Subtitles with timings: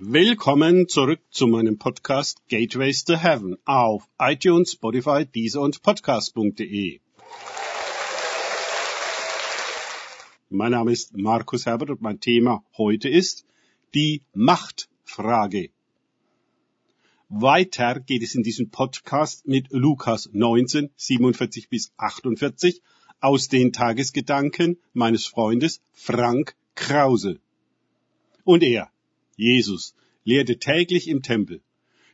[0.00, 7.00] Willkommen zurück zu meinem Podcast Gateways to Heaven auf iTunes, Spotify, Deezer und Podcast.de.
[10.50, 13.44] Mein Name ist Markus Herbert und mein Thema heute ist
[13.92, 15.70] die Machtfrage.
[17.28, 22.82] Weiter geht es in diesem Podcast mit Lukas 19, 47 bis 48
[23.18, 27.40] aus den Tagesgedanken meines Freundes Frank Krause.
[28.44, 28.92] Und er,
[29.38, 29.94] Jesus,
[30.24, 31.62] lehrte täglich im Tempel.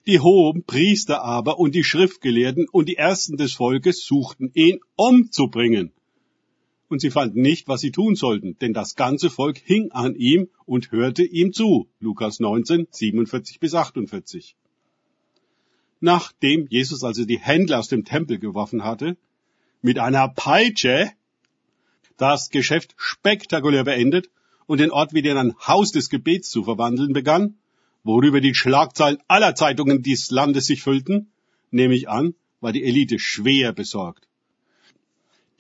[0.06, 5.92] Die hohen Priester aber und die Schriftgelehrten und die Ersten des Volkes suchten ihn umzubringen.
[6.88, 10.48] Und sie fanden nicht, was sie tun sollten, denn das ganze Volk hing an ihm
[10.66, 11.88] und hörte ihm zu.
[11.98, 14.54] Lukas 19, 47 bis 48.
[16.00, 19.16] Nachdem Jesus also die Händler aus dem Tempel geworfen hatte,
[19.80, 21.10] mit einer Peitsche
[22.18, 24.28] das Geschäft spektakulär beendet
[24.66, 27.56] und den Ort wieder in ein Haus des Gebets zu verwandeln begann,
[28.02, 31.28] worüber die Schlagzeilen aller Zeitungen dieses Landes sich füllten,
[31.70, 34.28] nehme ich an, war die Elite schwer besorgt.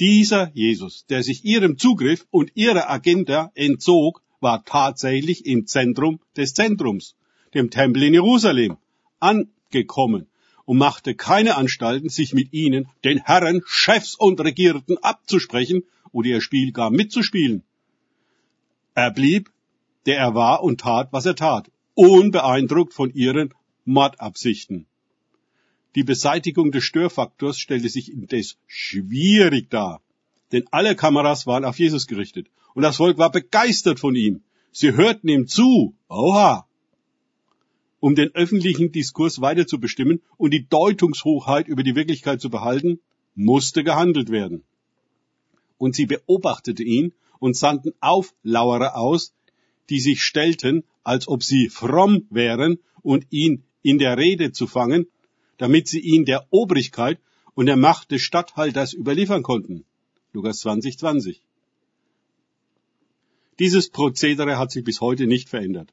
[0.00, 6.54] Dieser Jesus, der sich ihrem Zugriff und ihrer Agenda entzog, war tatsächlich im Zentrum des
[6.54, 7.14] Zentrums,
[7.54, 8.76] dem Tempel in Jerusalem,
[9.20, 10.26] angekommen
[10.64, 16.40] und machte keine Anstalten, sich mit ihnen, den Herren, Chefs und Regierten abzusprechen oder ihr
[16.40, 17.62] Spiel gar mitzuspielen.
[18.94, 19.50] Er blieb,
[20.06, 23.52] der er war und tat, was er tat, unbeeindruckt von ihren
[23.84, 24.86] Mordabsichten.
[25.94, 30.00] Die Beseitigung des Störfaktors stellte sich indes schwierig dar,
[30.52, 34.42] denn alle Kameras waren auf Jesus gerichtet und das Volk war begeistert von ihm.
[34.72, 35.94] Sie hörten ihm zu.
[36.08, 36.66] Oha!
[38.00, 43.00] Um den öffentlichen Diskurs weiter zu bestimmen und die Deutungshochheit über die Wirklichkeit zu behalten,
[43.34, 44.64] musste gehandelt werden.
[45.78, 47.12] Und sie beobachtete ihn
[47.44, 49.34] und sandten Auflauerer aus,
[49.90, 55.06] die sich stellten, als ob sie fromm wären und ihn in der Rede zu fangen,
[55.58, 57.18] damit sie ihn der Obrigkeit
[57.54, 59.84] und der Macht des Statthalters überliefern konnten.
[60.32, 61.40] Lukas 20, 20.
[63.58, 65.92] Dieses Prozedere hat sich bis heute nicht verändert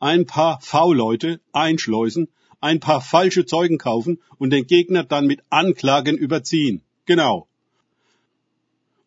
[0.00, 2.28] ein paar V-Leute einschleusen,
[2.60, 6.82] ein paar falsche Zeugen kaufen und den Gegner dann mit Anklagen überziehen.
[7.04, 7.46] Genau.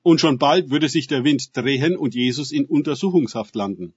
[0.04, 3.94] Und schon bald würde sich der Wind drehen und Jesus in Untersuchungshaft landen.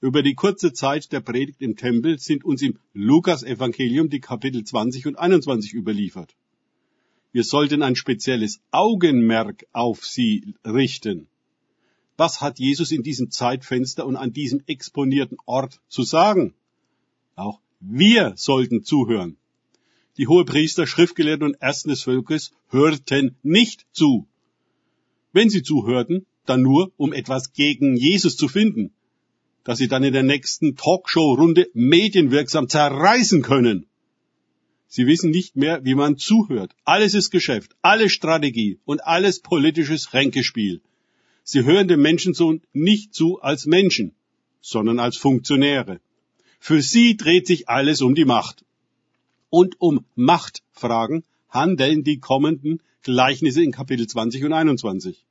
[0.00, 5.06] Über die kurze Zeit der Predigt im Tempel sind uns im Lukas-Evangelium die Kapitel 20
[5.06, 6.34] und 21 überliefert.
[7.32, 11.28] Wir sollten ein spezielles Augenmerk auf sie richten.
[12.16, 16.54] Was hat Jesus in diesem Zeitfenster und an diesem exponierten Ort zu sagen?
[17.36, 19.36] Auch wir sollten zuhören.
[20.16, 24.26] Die Hohepriester, Schriftgelehrten und Ersten des Volkes hörten nicht zu.
[25.32, 28.92] Wenn sie zuhörten, dann nur, um etwas gegen Jesus zu finden,
[29.64, 33.86] dass sie dann in der nächsten Talkshow-Runde medienwirksam zerreißen können.
[34.88, 36.74] Sie wissen nicht mehr, wie man zuhört.
[36.84, 40.80] Alles ist Geschäft, alles Strategie und alles politisches Ränkespiel.
[41.44, 44.14] Sie hören dem Menschensohn nicht zu als Menschen,
[44.60, 46.00] sondern als Funktionäre.
[46.58, 48.64] Für sie dreht sich alles um die Macht.
[49.48, 55.24] Und um Machtfragen handeln die kommenden Gleichnisse in Kapitel 20 und 21.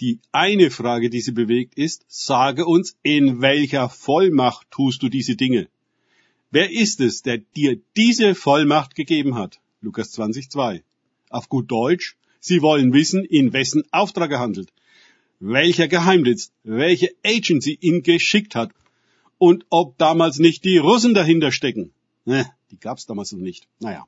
[0.00, 5.36] Die eine Frage, die sie bewegt, ist, sage uns, in welcher Vollmacht tust du diese
[5.36, 5.68] Dinge?
[6.50, 9.60] Wer ist es, der dir diese Vollmacht gegeben hat?
[9.80, 10.82] Lukas 20, 2.
[11.30, 12.16] Auf gut Deutsch,
[12.46, 14.70] Sie wollen wissen, in wessen Auftrag er handelt,
[15.40, 18.70] welcher Geheimdienst, welche Agency ihn geschickt hat
[19.38, 21.92] und ob damals nicht die Russen dahinter stecken.
[22.26, 23.66] Ne, die gab's damals noch nicht.
[23.80, 24.06] Naja.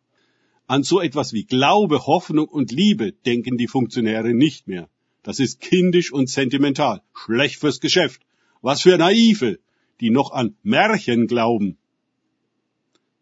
[0.69, 4.89] An so etwas wie Glaube, Hoffnung und Liebe denken die Funktionäre nicht mehr.
[5.23, 7.03] Das ist kindisch und sentimental.
[7.15, 8.23] Schlecht fürs Geschäft.
[8.63, 9.59] Was für Naive,
[10.01, 11.79] die noch an Märchen glauben.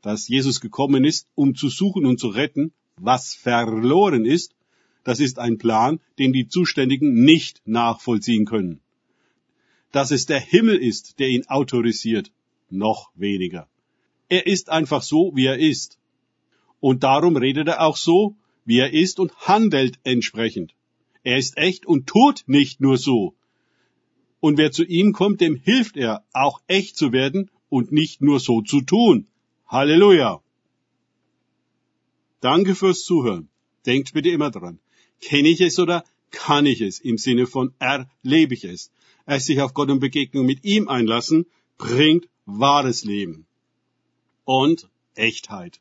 [0.00, 4.54] Dass Jesus gekommen ist, um zu suchen und zu retten, was verloren ist,
[5.02, 8.80] das ist ein Plan, den die Zuständigen nicht nachvollziehen können.
[9.92, 12.32] Dass es der Himmel ist, der ihn autorisiert,
[12.70, 13.68] noch weniger.
[14.28, 15.98] Er ist einfach so, wie er ist.
[16.88, 18.36] Und darum redet er auch so,
[18.66, 20.74] wie er ist und handelt entsprechend.
[21.22, 23.34] Er ist echt und tut nicht nur so.
[24.38, 28.38] Und wer zu ihm kommt, dem hilft er, auch echt zu werden und nicht nur
[28.38, 29.26] so zu tun.
[29.66, 30.42] Halleluja.
[32.40, 33.48] Danke fürs Zuhören.
[33.86, 34.78] Denkt bitte immer dran.
[35.22, 37.00] Kenne ich es oder kann ich es?
[37.00, 38.90] Im Sinne von erlebe ich es.
[39.24, 41.46] Es sich auf Gott und Begegnung mit ihm einlassen,
[41.78, 43.46] bringt wahres Leben
[44.44, 45.80] und Echtheit.